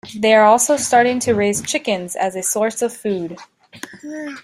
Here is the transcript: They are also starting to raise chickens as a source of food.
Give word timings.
They 0.15 0.33
are 0.33 0.45
also 0.45 0.77
starting 0.77 1.19
to 1.19 1.35
raise 1.35 1.61
chickens 1.61 2.15
as 2.15 2.35
a 2.35 2.41
source 2.41 2.81
of 2.81 2.91
food. 2.91 3.37